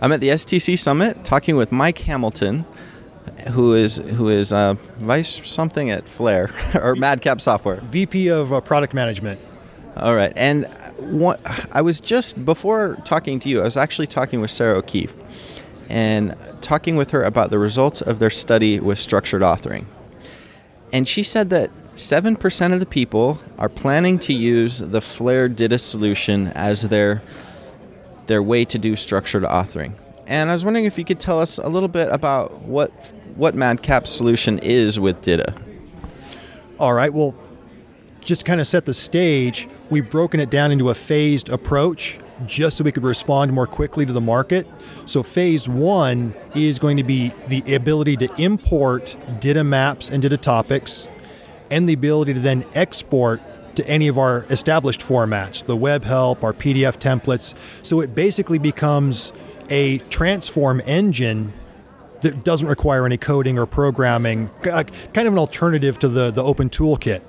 I'm 0.00 0.12
at 0.12 0.20
the 0.20 0.28
STC 0.28 0.78
Summit 0.78 1.24
talking 1.24 1.56
with 1.56 1.70
Mike 1.70 1.98
Hamilton, 1.98 2.64
who 3.50 3.74
is 3.74 3.98
who 3.98 4.28
is 4.28 4.52
uh, 4.52 4.74
vice 4.98 5.46
something 5.48 5.90
at 5.90 6.08
Flare 6.08 6.52
or 6.74 6.96
Madcap 6.96 7.40
Software. 7.40 7.76
VP 7.76 8.28
of 8.28 8.52
uh, 8.52 8.60
Product 8.60 8.92
Management. 8.92 9.40
All 9.96 10.16
right, 10.16 10.32
and 10.34 10.64
what 10.98 11.40
I 11.70 11.80
was 11.80 12.00
just 12.00 12.44
before 12.44 12.96
talking 13.04 13.38
to 13.40 13.48
you, 13.48 13.60
I 13.60 13.64
was 13.64 13.76
actually 13.76 14.08
talking 14.08 14.40
with 14.40 14.50
Sarah 14.50 14.78
O'Keefe, 14.78 15.14
and 15.88 16.34
talking 16.60 16.96
with 16.96 17.10
her 17.12 17.22
about 17.22 17.50
the 17.50 17.60
results 17.60 18.02
of 18.02 18.18
their 18.18 18.30
study 18.30 18.80
with 18.80 18.98
structured 18.98 19.42
authoring, 19.42 19.84
and 20.92 21.06
she 21.08 21.22
said 21.22 21.50
that. 21.50 21.70
7% 21.94 22.74
of 22.74 22.80
the 22.80 22.86
people 22.86 23.38
are 23.56 23.68
planning 23.68 24.18
to 24.18 24.32
use 24.32 24.80
the 24.80 25.00
Flare 25.00 25.48
DITA 25.48 25.78
solution 25.78 26.48
as 26.48 26.88
their 26.88 27.22
their 28.26 28.42
way 28.42 28.64
to 28.64 28.78
do 28.78 28.96
structured 28.96 29.42
authoring. 29.42 29.92
And 30.26 30.50
I 30.50 30.54
was 30.54 30.64
wondering 30.64 30.86
if 30.86 30.98
you 30.98 31.04
could 31.04 31.20
tell 31.20 31.40
us 31.40 31.58
a 31.58 31.68
little 31.68 31.88
bit 31.88 32.08
about 32.10 32.62
what 32.62 32.90
what 33.36 33.54
Madcap's 33.54 34.10
solution 34.10 34.58
is 34.60 35.00
with 35.00 35.20
DITA. 35.22 35.54
All 36.78 36.92
right. 36.92 37.12
Well, 37.12 37.34
just 38.24 38.42
to 38.42 38.46
kind 38.46 38.60
of 38.60 38.66
set 38.66 38.84
the 38.84 38.94
stage, 38.94 39.68
we've 39.90 40.08
broken 40.08 40.40
it 40.40 40.50
down 40.50 40.72
into 40.72 40.88
a 40.88 40.94
phased 40.94 41.48
approach 41.48 42.18
just 42.46 42.76
so 42.76 42.84
we 42.84 42.92
could 42.92 43.04
respond 43.04 43.52
more 43.52 43.66
quickly 43.66 44.04
to 44.06 44.12
the 44.12 44.20
market. 44.20 44.66
So, 45.06 45.22
phase 45.22 45.68
one 45.68 46.34
is 46.54 46.78
going 46.78 46.96
to 46.96 47.04
be 47.04 47.32
the 47.48 47.74
ability 47.74 48.16
to 48.18 48.34
import 48.42 49.16
DITA 49.40 49.64
maps 49.64 50.10
and 50.10 50.22
DITA 50.22 50.38
topics, 50.38 51.08
and 51.70 51.88
the 51.88 51.92
ability 51.92 52.34
to 52.34 52.40
then 52.40 52.64
export 52.74 53.40
to 53.76 53.86
any 53.88 54.08
of 54.08 54.18
our 54.18 54.44
established 54.50 55.00
formats, 55.00 55.64
the 55.64 55.76
web 55.76 56.04
help, 56.04 56.42
our 56.42 56.52
PDF 56.52 56.98
templates. 56.98 57.54
So 57.82 58.00
it 58.00 58.14
basically 58.14 58.58
becomes 58.58 59.32
a 59.70 59.98
transform 60.10 60.80
engine 60.84 61.52
that 62.22 62.42
doesn't 62.44 62.68
require 62.68 63.04
any 63.04 63.18
coding 63.18 63.58
or 63.58 63.66
programming, 63.66 64.48
kind 64.62 64.88
of 65.16 65.32
an 65.32 65.38
alternative 65.38 65.98
to 65.98 66.08
the, 66.08 66.30
the 66.30 66.42
open 66.42 66.70
toolkit. 66.70 67.22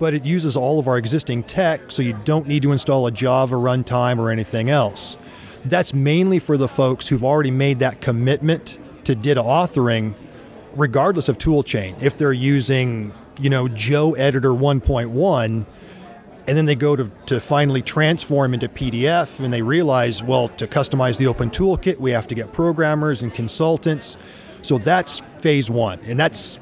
But 0.00 0.14
it 0.14 0.24
uses 0.24 0.56
all 0.56 0.80
of 0.80 0.88
our 0.88 0.98
existing 0.98 1.44
tech, 1.44 1.92
so 1.92 2.02
you 2.02 2.18
don't 2.24 2.48
need 2.48 2.62
to 2.62 2.72
install 2.72 3.06
a 3.06 3.12
Java 3.12 3.54
runtime 3.54 4.18
or 4.18 4.30
anything 4.30 4.68
else. 4.68 5.16
That's 5.64 5.94
mainly 5.94 6.40
for 6.40 6.56
the 6.56 6.66
folks 6.66 7.08
who've 7.08 7.22
already 7.22 7.52
made 7.52 7.78
that 7.78 8.00
commitment 8.00 8.78
to 9.04 9.14
DITA 9.14 9.42
authoring, 9.42 10.14
regardless 10.74 11.28
of 11.28 11.38
toolchain. 11.38 12.00
If 12.02 12.18
they're 12.18 12.32
using 12.32 13.12
you 13.40 13.50
know, 13.50 13.68
Joe 13.68 14.12
Editor 14.14 14.50
1.1, 14.50 15.66
and 16.46 16.56
then 16.56 16.66
they 16.66 16.74
go 16.74 16.96
to, 16.96 17.10
to 17.26 17.40
finally 17.40 17.82
transform 17.82 18.54
into 18.54 18.68
PDF 18.68 19.38
and 19.40 19.52
they 19.52 19.62
realize, 19.62 20.22
well, 20.22 20.48
to 20.48 20.66
customize 20.66 21.16
the 21.16 21.26
open 21.26 21.50
toolkit, 21.50 21.98
we 21.98 22.10
have 22.10 22.26
to 22.28 22.34
get 22.34 22.52
programmers 22.52 23.22
and 23.22 23.32
consultants. 23.32 24.16
So 24.62 24.78
that's 24.78 25.20
phase 25.38 25.70
one. 25.70 26.00
And 26.04 26.18
that's, 26.18 26.58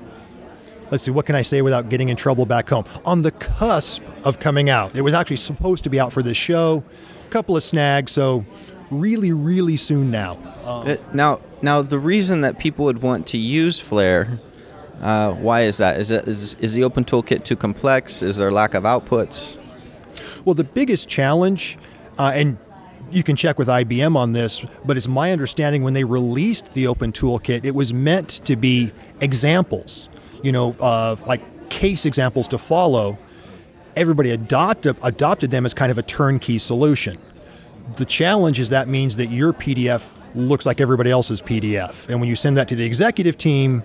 let's 0.91 1.05
see, 1.05 1.11
what 1.11 1.27
can 1.27 1.35
I 1.35 1.43
say 1.43 1.63
without 1.63 1.89
getting 1.89 2.11
in 2.11 2.17
trouble 2.17 2.45
back 2.45 2.69
home? 2.69 2.85
On 3.05 3.23
the 3.23 3.31
cusp 3.31 4.03
of 4.25 4.39
coming 4.39 4.69
out. 4.69 4.95
It 4.95 5.03
was 5.03 5.15
actually 5.15 5.37
supposed 5.37 5.85
to 5.85 5.91
be 5.91 5.99
out 5.99 6.13
for 6.13 6.23
this 6.23 6.37
show, 6.37 6.85
a 7.27 7.31
couple 7.31 7.57
of 7.57 7.63
snags. 7.63 8.13
So 8.13 8.45
really, 8.91 9.33
really 9.33 9.77
soon 9.77 10.11
now. 10.11 10.39
Um, 10.65 10.99
now, 11.15 11.41
now 11.63 11.83
the 11.83 11.99
reason 11.99 12.43
that 12.43 12.59
people 12.59 12.85
would 12.85 13.01
want 13.01 13.27
to 13.29 13.39
use 13.39 13.81
Flare 13.81 14.39
uh, 15.01 15.35
why 15.35 15.63
is 15.63 15.79
that? 15.79 16.01
Is, 16.01 16.11
it, 16.11 16.27
is, 16.27 16.55
is 16.55 16.75
the 16.75 16.85
open 16.85 17.05
toolkit 17.05 17.45
too 17.45 17.57
complex? 17.57 18.23
Is 18.23 18.37
there 18.37 18.51
lack 18.51 18.75
of 18.75 18.85
outputs? 18.85 19.59
Well, 20.45 20.55
the 20.55 20.65
biggest 20.65 21.09
challenge, 21.09 21.79
uh, 22.19 22.33
and 22.35 22.59
you 23.11 23.23
can 23.23 23.37
check 23.37 23.59
with 23.59 23.69
IBM 23.69 24.17
on 24.17 24.33
this, 24.33 24.63
but 24.85 24.97
it's 24.97 25.09
my 25.09 25.33
understanding 25.33 25.83
when 25.83 25.95
they 25.95 26.05
released 26.05 26.75
the 26.75 26.87
open 26.87 27.13
toolkit, 27.13 27.65
it 27.65 27.75
was 27.75 27.95
meant 27.95 28.29
to 28.45 28.57
be 28.57 28.93
examples, 29.21 30.09
you 30.43 30.53
know, 30.53 30.75
of 30.81 31.27
like 31.27 31.69
case 31.71 32.05
examples 32.05 32.49
to 32.49 32.59
follow. 32.59 33.19
Everybody 33.97 34.31
adopted, 34.31 34.97
adopted 35.03 35.51
them 35.51 35.65
as 35.65 35.75
kind 35.75 35.91
of 35.91 35.99
a 35.99 36.03
turnkey 36.03 36.59
solution. 36.59 37.19
The 37.97 38.05
challenge 38.05 38.61
is 38.61 38.69
that 38.69 38.89
means 38.89 39.17
that 39.17 39.27
your 39.27 39.53
PDF 39.53 40.15
looks 40.35 40.67
like 40.67 40.81
everybody 40.81 41.11
else's 41.11 41.41
PDF. 41.41 42.09
And 42.09 42.21
when 42.21 42.29
you 42.29 42.37
send 42.37 42.57
that 42.57 42.69
to 42.69 42.77
the 42.77 42.85
executive 42.85 43.39
team, 43.39 43.83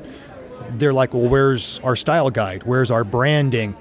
they're 0.72 0.94
like, 0.94 1.14
well, 1.14 1.28
where's 1.28 1.80
our 1.80 1.96
style 1.96 2.30
guide? 2.30 2.64
Where's 2.64 2.91
our 2.91 3.03
branding? 3.03 3.75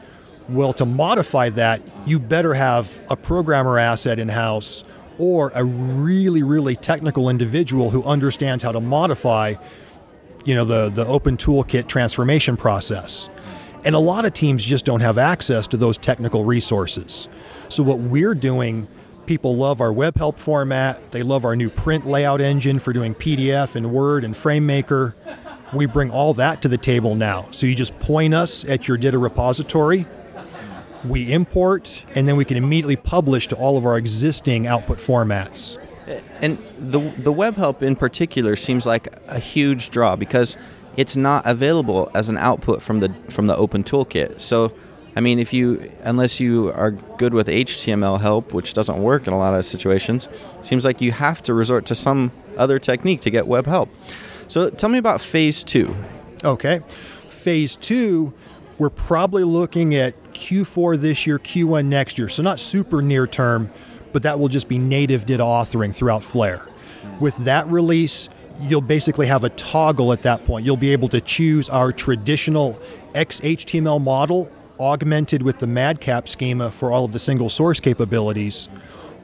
Well, 0.49 0.73
to 0.75 0.85
modify 0.85 1.51
that, 1.51 1.81
you 2.07 2.19
better 2.19 2.55
have 2.55 2.91
a 3.09 3.17
programmer 3.17 3.79
asset 3.79 4.19
in 4.19 4.29
house 4.29 4.85
or 5.19 5.53
a 5.55 5.65
really, 5.65 6.43
really 6.43 6.77
technical 6.77 7.29
individual 7.29 7.91
who 7.91 8.03
understands 8.03 8.65
how 8.65 8.73
to 8.73 8.81
modify, 8.81 9.55
you 10.45 10.55
know, 10.55 10.65
the, 10.65 10.89
the 10.89 11.07
open 11.07 11.37
toolkit 11.37 11.87
transformation 11.87 12.57
process. 12.57 13.29
And 13.85 13.95
a 13.95 13.99
lot 13.99 14.25
of 14.25 14.33
teams 14.35 14.65
just 14.65 14.85
don't 14.85 15.01
have 15.01 15.19
access 15.19 15.67
to 15.69 15.77
those 15.77 15.99
technical 15.99 16.45
resources. 16.45 17.29
So 17.69 17.83
what 17.83 17.99
we're 17.99 18.35
doing, 18.35 18.87
people 19.27 19.57
love 19.57 19.81
our 19.81 19.93
web 19.93 20.17
help 20.17 20.39
format. 20.39 21.11
They 21.11 21.23
love 21.23 21.45
our 21.45 21.57
new 21.57 21.69
print 21.69 22.07
layout 22.07 22.41
engine 22.41 22.79
for 22.79 22.93
doing 22.93 23.15
PDF 23.15 23.75
and 23.75 23.93
Word 23.93 24.25
and 24.25 24.35
FrameMaker. 24.35 25.15
We 25.73 25.87
bring 25.87 26.11
all 26.11 26.35
that 26.35 26.63
to 26.63 26.69
the 26.69 26.79
table 26.79 27.15
now. 27.15 27.49
So 27.51 27.67
you 27.67 27.75
just 27.75 27.99
point 27.99 28.35
us 28.35 28.65
at 28.65 28.89
your 28.89 28.97
data 28.97 29.19
repository, 29.19 30.07
we 31.05 31.33
import, 31.33 32.05
and 32.15 32.29
then 32.29 32.37
we 32.37 32.45
can 32.45 32.57
immediately 32.57 32.97
publish 32.97 33.49
to 33.49 33.57
all 33.57 33.77
of 33.77 33.87
our 33.87 33.97
existing 33.97 34.67
output 34.67 34.99
formats. 34.99 35.79
And 36.41 36.59
the 36.77 37.01
the 37.19 37.33
web 37.33 37.57
help 37.57 37.83
in 37.83 37.97
particular 37.97 38.57
seems 38.57 38.87
like 38.87 39.09
a 39.29 39.39
huge 39.39 39.91
draw 39.91 40.17
because 40.17 40.57
it's 40.97 41.17
not 41.17 41.47
available 41.47 42.11
as 42.15 42.29
an 42.29 42.37
output 42.37 42.83
from 42.83 43.01
the 43.01 43.15
from 43.29 43.47
the 43.47 43.57
open 43.57 43.85
toolkit. 43.85 44.41
So 44.41 44.73
I 45.15 45.21
mean, 45.21 45.39
if 45.39 45.53
you 45.53 45.91
unless 46.03 46.41
you 46.41 46.73
are 46.73 46.91
good 46.91 47.35
with 47.35 47.47
HTML 47.47 48.21
help, 48.21 48.53
which 48.53 48.75
doesn't 48.75 49.03
work 49.03 49.27
in 49.27 49.33
a 49.33 49.39
lot 49.39 49.55
of 49.55 49.65
situations, 49.65 50.29
seems 50.63 50.85
like 50.85 51.01
you 51.01 51.13
have 51.13 51.43
to 51.45 51.55
resort 51.55 51.87
to 51.87 51.95
some 51.95 52.33
other 52.57 52.79
technique 52.79 53.21
to 53.23 53.31
get 53.31 53.47
web 53.47 53.67
help. 53.67 53.89
So 54.53 54.69
tell 54.69 54.91
me 54.91 54.99
about 54.99 55.23
phase 55.23 55.65
two. 55.65 55.97
Okay. 56.45 56.81
Phase 57.27 57.75
two, 57.75 58.35
we're 58.77 58.91
probably 58.91 59.45
looking 59.45 59.95
at 59.95 60.35
Q4 60.35 61.01
this 61.01 61.27
year, 61.27 61.39
Q1 61.39 61.87
next 61.87 62.19
year. 62.19 62.29
So 62.29 62.43
not 62.43 62.61
super 62.61 63.01
near 63.01 63.27
term, 63.27 63.71
but 64.13 64.25
that 64.25 64.39
will 64.39 64.49
just 64.49 64.69
be 64.69 64.77
native 64.77 65.25
DITA 65.25 65.43
authoring 65.43 65.95
throughout 65.95 66.23
Flare. 66.23 66.67
With 67.19 67.35
that 67.39 67.67
release, 67.69 68.29
you'll 68.61 68.83
basically 68.83 69.27
have 69.27 69.43
a 69.43 69.49
toggle 69.49 70.13
at 70.13 70.21
that 70.21 70.45
point. 70.45 70.67
You'll 70.67 70.77
be 70.77 70.93
able 70.93 71.09
to 71.09 71.23
choose 71.23 71.71
our 71.71 71.91
traditional 71.91 72.79
XHTML 73.15 74.03
model 74.03 74.53
augmented 74.79 75.43
with 75.43 75.61
the 75.61 75.67
Madcap 75.67 76.29
schema 76.29 76.71
for 76.71 76.93
all 76.93 77.07
of 77.07 77.13
the 77.13 77.19
single 77.19 77.49
source 77.49 77.81
capabilities, 77.81 78.69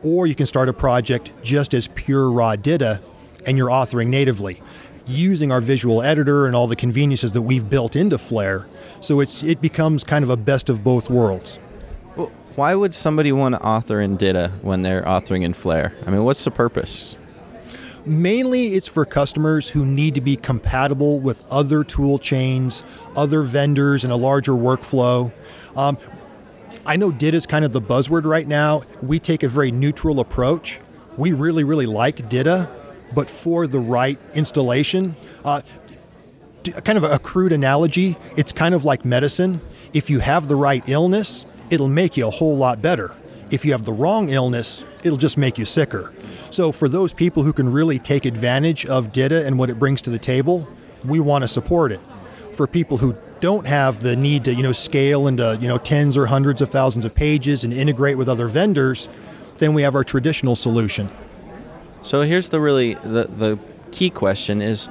or 0.02 0.26
you 0.26 0.34
can 0.34 0.46
start 0.46 0.70
a 0.70 0.72
project 0.72 1.32
just 1.42 1.74
as 1.74 1.86
pure 1.88 2.30
raw 2.30 2.56
DITA 2.56 3.02
and 3.46 3.56
you're 3.56 3.68
authoring 3.68 4.08
natively 4.08 4.60
using 5.08 5.50
our 5.50 5.60
visual 5.60 6.02
editor 6.02 6.46
and 6.46 6.54
all 6.54 6.66
the 6.66 6.76
conveniences 6.76 7.32
that 7.32 7.42
we've 7.42 7.68
built 7.68 7.96
into 7.96 8.18
Flare. 8.18 8.66
So 9.00 9.20
it's 9.20 9.42
it 9.42 9.60
becomes 9.60 10.04
kind 10.04 10.22
of 10.22 10.30
a 10.30 10.36
best 10.36 10.68
of 10.68 10.84
both 10.84 11.10
worlds. 11.10 11.58
Well, 12.14 12.30
why 12.54 12.74
would 12.74 12.94
somebody 12.94 13.32
want 13.32 13.54
to 13.54 13.62
author 13.62 14.00
in 14.00 14.16
DITA 14.16 14.52
when 14.62 14.82
they're 14.82 15.02
authoring 15.02 15.42
in 15.42 15.54
Flare? 15.54 15.94
I 16.06 16.10
mean, 16.10 16.24
what's 16.24 16.44
the 16.44 16.50
purpose? 16.50 17.16
Mainly, 18.04 18.74
it's 18.74 18.88
for 18.88 19.04
customers 19.04 19.70
who 19.70 19.84
need 19.84 20.14
to 20.14 20.20
be 20.20 20.36
compatible 20.36 21.20
with 21.20 21.44
other 21.50 21.84
tool 21.84 22.18
chains, 22.18 22.82
other 23.16 23.42
vendors, 23.42 24.04
and 24.04 24.12
a 24.12 24.16
larger 24.16 24.52
workflow. 24.52 25.32
Um, 25.76 25.98
I 26.86 26.96
know 26.96 27.10
DITA 27.10 27.36
is 27.36 27.46
kind 27.46 27.64
of 27.64 27.72
the 27.72 27.82
buzzword 27.82 28.24
right 28.24 28.46
now. 28.46 28.82
We 29.02 29.18
take 29.18 29.42
a 29.42 29.48
very 29.48 29.70
neutral 29.70 30.20
approach. 30.20 30.78
We 31.18 31.32
really, 31.32 31.64
really 31.64 31.86
like 31.86 32.28
DITA 32.28 32.77
but 33.14 33.30
for 33.30 33.66
the 33.66 33.80
right 33.80 34.18
installation. 34.34 35.16
Uh, 35.44 35.62
kind 36.84 36.98
of 36.98 37.04
a 37.04 37.18
crude 37.18 37.52
analogy, 37.52 38.16
it's 38.36 38.52
kind 38.52 38.74
of 38.74 38.84
like 38.84 39.04
medicine. 39.04 39.60
If 39.92 40.10
you 40.10 40.20
have 40.20 40.48
the 40.48 40.56
right 40.56 40.86
illness, 40.88 41.46
it'll 41.70 41.88
make 41.88 42.16
you 42.16 42.26
a 42.26 42.30
whole 42.30 42.56
lot 42.56 42.82
better. 42.82 43.12
If 43.50 43.64
you 43.64 43.72
have 43.72 43.84
the 43.84 43.92
wrong 43.92 44.28
illness, 44.28 44.84
it'll 45.02 45.18
just 45.18 45.38
make 45.38 45.56
you 45.56 45.64
sicker. 45.64 46.12
So, 46.50 46.72
for 46.72 46.88
those 46.88 47.12
people 47.12 47.42
who 47.42 47.52
can 47.52 47.70
really 47.70 47.98
take 47.98 48.24
advantage 48.24 48.84
of 48.86 49.12
DITA 49.12 49.46
and 49.46 49.58
what 49.58 49.70
it 49.70 49.78
brings 49.78 50.02
to 50.02 50.10
the 50.10 50.18
table, 50.18 50.68
we 51.04 51.20
want 51.20 51.42
to 51.42 51.48
support 51.48 51.92
it. 51.92 52.00
For 52.54 52.66
people 52.66 52.98
who 52.98 53.16
don't 53.40 53.66
have 53.66 54.00
the 54.00 54.16
need 54.16 54.44
to, 54.44 54.54
you 54.54 54.62
know, 54.62 54.72
scale 54.72 55.26
into, 55.26 55.56
you 55.60 55.68
know, 55.68 55.78
tens 55.78 56.16
or 56.16 56.26
hundreds 56.26 56.60
of 56.60 56.70
thousands 56.70 57.04
of 57.04 57.14
pages 57.14 57.64
and 57.64 57.72
integrate 57.72 58.18
with 58.18 58.28
other 58.28 58.48
vendors, 58.48 59.08
then 59.58 59.74
we 59.74 59.82
have 59.82 59.94
our 59.94 60.04
traditional 60.04 60.56
solution. 60.56 61.08
So 62.02 62.22
here's 62.22 62.48
the 62.48 62.60
really 62.60 62.94
the, 62.94 63.24
the 63.24 63.58
key 63.90 64.10
question 64.10 64.62
is 64.62 64.88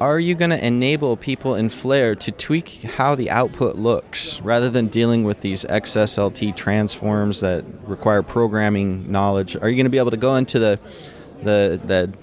are 0.00 0.20
you 0.20 0.36
going 0.36 0.50
to 0.50 0.64
enable 0.64 1.16
people 1.16 1.56
in 1.56 1.70
Flare 1.70 2.14
to 2.14 2.30
tweak 2.30 2.82
how 2.82 3.16
the 3.16 3.30
output 3.30 3.74
looks 3.74 4.40
rather 4.42 4.70
than 4.70 4.86
dealing 4.86 5.24
with 5.24 5.40
these 5.40 5.64
XSLT 5.64 6.54
transforms 6.54 7.40
that 7.40 7.64
require 7.82 8.22
programming 8.22 9.10
knowledge? 9.10 9.56
Are 9.56 9.68
you 9.68 9.74
going 9.74 9.86
to 9.86 9.90
be 9.90 9.98
able 9.98 10.12
to 10.12 10.16
go 10.16 10.36
into 10.36 10.60
the 10.60 10.78
the 11.42 11.80
the 11.84 12.14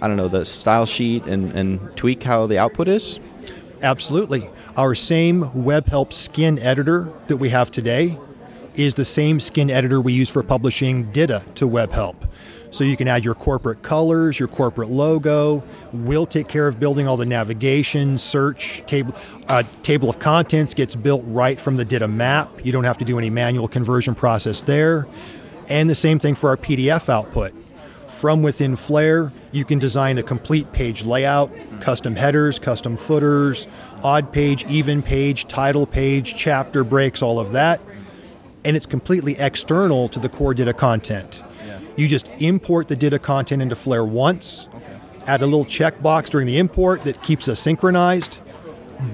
I 0.00 0.06
don't 0.06 0.16
know 0.16 0.28
the 0.28 0.44
style 0.44 0.86
sheet 0.86 1.24
and, 1.24 1.52
and 1.52 1.96
tweak 1.96 2.22
how 2.22 2.46
the 2.46 2.58
output 2.58 2.86
is? 2.86 3.18
Absolutely. 3.82 4.48
Our 4.76 4.94
same 4.94 5.42
WebHelp 5.50 6.12
skin 6.12 6.58
editor 6.60 7.12
that 7.26 7.38
we 7.38 7.48
have 7.48 7.72
today 7.72 8.18
is 8.74 8.94
the 8.94 9.04
same 9.04 9.40
skin 9.40 9.68
editor 9.68 10.00
we 10.00 10.12
use 10.12 10.30
for 10.30 10.42
publishing 10.42 11.10
DITA 11.10 11.44
to 11.56 11.68
WebHelp. 11.68 12.28
So 12.70 12.84
you 12.84 12.96
can 12.96 13.08
add 13.08 13.24
your 13.24 13.34
corporate 13.34 13.82
colors, 13.82 14.38
your 14.38 14.48
corporate 14.48 14.90
logo. 14.90 15.62
We'll 15.92 16.26
take 16.26 16.46
care 16.46 16.68
of 16.68 16.78
building 16.78 17.08
all 17.08 17.16
the 17.16 17.26
navigation, 17.26 18.16
search, 18.16 18.84
table, 18.86 19.14
uh, 19.48 19.64
table 19.82 20.08
of 20.08 20.18
contents 20.20 20.74
gets 20.74 20.94
built 20.94 21.22
right 21.26 21.60
from 21.60 21.76
the 21.76 21.84
DITA 21.84 22.08
map. 22.08 22.64
You 22.64 22.70
don't 22.70 22.84
have 22.84 22.98
to 22.98 23.04
do 23.04 23.18
any 23.18 23.28
manual 23.28 23.66
conversion 23.66 24.14
process 24.14 24.60
there. 24.60 25.08
And 25.68 25.90
the 25.90 25.94
same 25.94 26.18
thing 26.18 26.34
for 26.34 26.50
our 26.50 26.56
PDF 26.56 27.08
output. 27.08 27.54
From 28.06 28.42
within 28.42 28.76
Flare, 28.76 29.32
you 29.50 29.64
can 29.64 29.78
design 29.78 30.18
a 30.18 30.22
complete 30.22 30.72
page 30.72 31.04
layout, 31.04 31.52
custom 31.80 32.16
headers, 32.16 32.58
custom 32.58 32.96
footers, 32.96 33.66
odd 34.02 34.32
page, 34.32 34.64
even 34.66 35.00
page, 35.00 35.48
title 35.48 35.86
page, 35.86 36.36
chapter 36.36 36.84
breaks, 36.84 37.22
all 37.22 37.38
of 37.38 37.52
that. 37.52 37.80
And 38.64 38.76
it's 38.76 38.86
completely 38.86 39.38
external 39.38 40.08
to 40.08 40.18
the 40.18 40.28
core 40.28 40.54
DITA 40.54 40.74
content. 40.74 41.42
You 42.00 42.08
just 42.08 42.28
import 42.40 42.88
the 42.88 42.96
DITA 42.96 43.18
content 43.18 43.60
into 43.60 43.76
Flare 43.76 44.06
once, 44.06 44.68
add 45.26 45.42
a 45.42 45.44
little 45.44 45.66
checkbox 45.66 46.30
during 46.30 46.46
the 46.46 46.56
import 46.56 47.04
that 47.04 47.22
keeps 47.22 47.46
us 47.46 47.60
synchronized, 47.60 48.38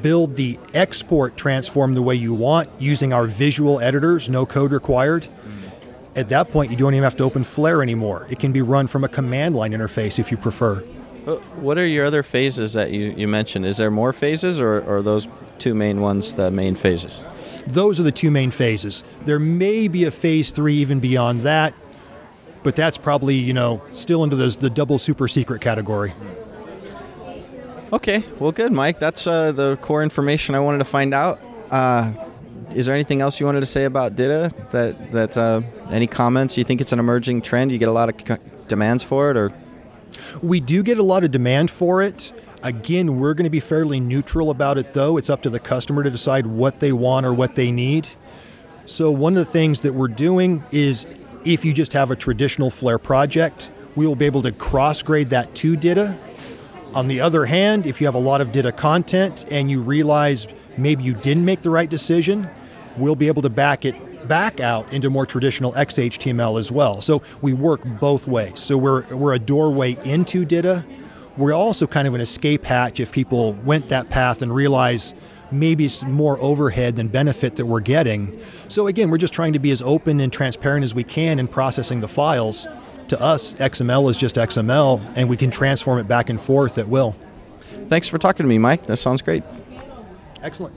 build 0.02 0.36
the 0.36 0.56
export 0.72 1.36
transform 1.36 1.94
the 1.94 2.02
way 2.02 2.14
you 2.14 2.32
want 2.32 2.68
using 2.78 3.12
our 3.12 3.26
visual 3.26 3.80
editors, 3.80 4.28
no 4.28 4.46
code 4.46 4.70
required 4.70 5.24
mm. 5.24 5.70
at 6.14 6.28
that 6.28 6.52
point, 6.52 6.70
you 6.70 6.76
don't 6.76 6.94
even 6.94 7.02
have 7.02 7.16
to 7.16 7.24
open 7.24 7.42
Flare 7.42 7.82
anymore. 7.82 8.28
It 8.30 8.38
can 8.38 8.52
be 8.52 8.62
run 8.62 8.86
from 8.86 9.02
a 9.02 9.08
command 9.08 9.56
line 9.56 9.72
interface 9.72 10.20
if 10.20 10.30
you 10.30 10.36
prefer. 10.36 10.84
Uh, 11.26 11.38
what 11.56 11.78
are 11.78 11.86
your 11.86 12.06
other 12.06 12.22
phases 12.22 12.74
that 12.74 12.92
you, 12.92 13.12
you 13.16 13.26
mentioned? 13.26 13.66
Is 13.66 13.78
there 13.78 13.90
more 13.90 14.12
phases, 14.12 14.60
or, 14.60 14.76
or 14.82 14.98
are 14.98 15.02
those 15.02 15.26
two 15.58 15.74
main 15.74 16.00
ones 16.00 16.34
the 16.34 16.52
main 16.52 16.76
phases? 16.76 17.24
Those 17.66 17.98
are 17.98 18.04
the 18.04 18.12
two 18.12 18.30
main 18.30 18.52
phases. 18.52 19.02
There 19.24 19.40
may 19.40 19.88
be 19.88 20.04
a 20.04 20.12
phase 20.12 20.52
three 20.52 20.76
even 20.76 21.00
beyond 21.00 21.40
that, 21.40 21.74
but 22.66 22.74
that's 22.74 22.98
probably, 22.98 23.36
you 23.36 23.52
know, 23.52 23.80
still 23.92 24.24
into 24.24 24.34
the, 24.34 24.48
the 24.48 24.68
double 24.68 24.98
super 24.98 25.28
secret 25.28 25.60
category. 25.60 26.12
Okay, 27.92 28.24
well, 28.40 28.50
good, 28.50 28.72
Mike. 28.72 28.98
That's 28.98 29.24
uh, 29.28 29.52
the 29.52 29.76
core 29.82 30.02
information 30.02 30.56
I 30.56 30.58
wanted 30.58 30.78
to 30.78 30.84
find 30.84 31.14
out. 31.14 31.40
Uh, 31.70 32.12
is 32.74 32.86
there 32.86 32.94
anything 32.96 33.20
else 33.20 33.38
you 33.38 33.46
wanted 33.46 33.60
to 33.60 33.66
say 33.66 33.84
about 33.84 34.16
DITA? 34.16 34.50
That 34.72 35.12
that 35.12 35.36
uh, 35.36 35.60
any 35.92 36.08
comments? 36.08 36.58
You 36.58 36.64
think 36.64 36.80
it's 36.80 36.90
an 36.90 36.98
emerging 36.98 37.42
trend? 37.42 37.70
You 37.70 37.78
get 37.78 37.88
a 37.88 37.92
lot 37.92 38.08
of 38.08 38.20
c- 38.26 38.42
demands 38.66 39.04
for 39.04 39.30
it, 39.30 39.36
or 39.36 39.52
we 40.42 40.58
do 40.58 40.82
get 40.82 40.98
a 40.98 41.04
lot 41.04 41.22
of 41.22 41.30
demand 41.30 41.70
for 41.70 42.02
it. 42.02 42.32
Again, 42.64 43.20
we're 43.20 43.34
going 43.34 43.44
to 43.44 43.50
be 43.50 43.60
fairly 43.60 44.00
neutral 44.00 44.50
about 44.50 44.76
it, 44.76 44.92
though. 44.92 45.18
It's 45.18 45.30
up 45.30 45.42
to 45.42 45.50
the 45.50 45.60
customer 45.60 46.02
to 46.02 46.10
decide 46.10 46.48
what 46.48 46.80
they 46.80 46.90
want 46.90 47.26
or 47.26 47.32
what 47.32 47.54
they 47.54 47.70
need. 47.70 48.08
So 48.86 49.12
one 49.12 49.36
of 49.36 49.46
the 49.46 49.52
things 49.52 49.82
that 49.82 49.94
we're 49.94 50.08
doing 50.08 50.64
is, 50.72 51.06
if 51.46 51.64
you 51.64 51.72
just 51.72 51.92
have 51.92 52.10
a 52.10 52.16
traditional 52.16 52.70
Flare 52.70 52.98
project, 52.98 53.70
we 53.94 54.06
will 54.06 54.16
be 54.16 54.26
able 54.26 54.42
to 54.42 54.52
cross 54.52 55.00
grade 55.00 55.30
that 55.30 55.54
to 55.54 55.76
DITA. 55.76 56.16
On 56.92 57.06
the 57.06 57.20
other 57.20 57.46
hand, 57.46 57.86
if 57.86 58.00
you 58.00 58.06
have 58.06 58.14
a 58.16 58.20
lot 58.20 58.40
of 58.40 58.50
DITA 58.50 58.72
content 58.72 59.44
and 59.50 59.70
you 59.70 59.80
realize 59.80 60.48
maybe 60.76 61.04
you 61.04 61.14
didn't 61.14 61.44
make 61.44 61.62
the 61.62 61.70
right 61.70 61.88
decision, 61.88 62.50
we'll 62.96 63.14
be 63.14 63.28
able 63.28 63.42
to 63.42 63.48
back 63.48 63.84
it 63.84 63.94
back 64.26 64.58
out 64.58 64.92
into 64.92 65.08
more 65.08 65.24
traditional 65.24 65.72
XHTML 65.74 66.58
as 66.58 66.72
well. 66.72 67.00
So 67.00 67.22
we 67.42 67.52
work 67.52 67.82
both 67.84 68.26
ways. 68.26 68.58
So 68.58 68.76
we're, 68.76 69.02
we're 69.14 69.34
a 69.34 69.38
doorway 69.38 69.96
into 70.04 70.44
DITA. 70.44 70.84
We're 71.36 71.52
also 71.52 71.86
kind 71.86 72.08
of 72.08 72.14
an 72.14 72.20
escape 72.20 72.64
hatch 72.64 72.98
if 72.98 73.12
people 73.12 73.52
went 73.52 73.88
that 73.90 74.08
path 74.08 74.42
and 74.42 74.52
realize 74.52 75.14
maybe 75.50 75.84
it's 75.84 76.02
more 76.02 76.38
overhead 76.40 76.96
than 76.96 77.08
benefit 77.08 77.56
that 77.56 77.66
we're 77.66 77.80
getting. 77.80 78.40
So 78.68 78.86
again, 78.86 79.10
we're 79.10 79.18
just 79.18 79.32
trying 79.32 79.52
to 79.52 79.58
be 79.58 79.70
as 79.70 79.82
open 79.82 80.20
and 80.20 80.32
transparent 80.32 80.84
as 80.84 80.94
we 80.94 81.04
can 81.04 81.38
in 81.38 81.48
processing 81.48 82.00
the 82.00 82.08
files. 82.08 82.66
To 83.08 83.20
us, 83.20 83.54
XML 83.54 84.10
is 84.10 84.16
just 84.16 84.34
XML, 84.34 85.00
and 85.14 85.28
we 85.28 85.36
can 85.36 85.50
transform 85.50 85.98
it 85.98 86.08
back 86.08 86.28
and 86.28 86.40
forth 86.40 86.76
at 86.78 86.88
will. 86.88 87.14
Thanks 87.88 88.08
for 88.08 88.18
talking 88.18 88.44
to 88.44 88.48
me, 88.48 88.58
Mike. 88.58 88.86
That 88.86 88.96
sounds 88.96 89.22
great. 89.22 89.44
Excellent. 90.42 90.74